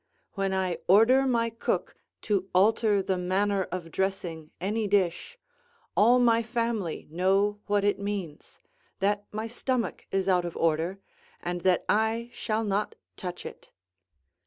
When 0.33 0.51
I 0.51 0.79
order 0.87 1.27
my 1.27 1.51
cook 1.51 1.93
to 2.23 2.49
alter 2.55 3.03
the 3.03 3.19
manner 3.19 3.65
of 3.65 3.91
dressing 3.91 4.49
any 4.59 4.87
dish, 4.87 5.37
all 5.95 6.17
my 6.17 6.41
family 6.41 7.05
know 7.11 7.59
what 7.67 7.83
it 7.83 7.99
means, 7.99 8.57
that 8.97 9.25
my 9.31 9.45
stomach 9.45 10.07
is 10.09 10.27
out 10.27 10.43
of 10.43 10.57
order, 10.57 10.97
and 11.39 11.61
that 11.61 11.85
I 11.87 12.31
shall 12.33 12.63
not 12.63 12.95
touch 13.15 13.45
it. 13.45 13.69